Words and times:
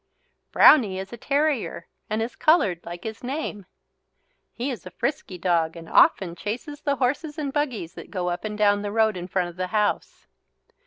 Brownie 0.51 0.97
is 0.97 1.13
a 1.13 1.15
terrier 1.17 1.87
and 2.09 2.23
is 2.23 2.35
coloured 2.35 2.83
like 2.83 3.03
his 3.03 3.23
name. 3.23 3.67
He 4.51 4.71
is 4.71 4.83
a 4.87 4.89
frisky 4.89 5.37
dog 5.37 5.75
and 5.75 5.87
often 5.87 6.33
chases 6.35 6.81
the 6.81 6.95
horses 6.95 7.37
and 7.37 7.53
buggies 7.53 7.93
that 7.93 8.09
go 8.09 8.27
up 8.29 8.43
and 8.43 8.57
down 8.57 8.81
the 8.81 8.91
road 8.91 9.15
in 9.15 9.27
front 9.27 9.49
of 9.49 9.57
the 9.57 9.67
house. 9.67 10.25